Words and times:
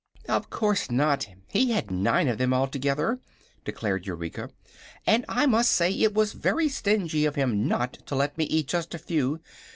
"Of 0.27 0.49
course 0.49 0.89
not; 0.89 1.27
he 1.47 1.73
had 1.73 1.91
nine 1.91 2.27
of 2.27 2.39
them, 2.39 2.55
altogether," 2.55 3.19
declared 3.63 4.07
Eureka; 4.07 4.49
"and 5.05 5.23
I 5.29 5.45
must 5.45 5.69
say 5.69 5.91
it 5.93 6.15
was 6.15 6.33
very 6.33 6.69
stingy 6.69 7.25
of 7.25 7.35
him 7.35 7.67
not 7.67 7.99
to 8.07 8.15
let 8.15 8.35
me 8.35 8.45
eat 8.45 8.67
just 8.69 8.95
a 8.95 8.97
few. 8.97 9.41